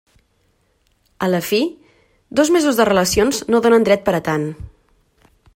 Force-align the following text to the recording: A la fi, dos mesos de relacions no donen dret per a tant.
A 1.27 1.29
la 1.33 1.41
fi, 1.49 1.59
dos 2.41 2.53
mesos 2.57 2.81
de 2.81 2.89
relacions 2.91 3.45
no 3.53 3.63
donen 3.67 3.89
dret 3.91 4.07
per 4.09 4.19
a 4.23 4.27
tant. 4.31 4.53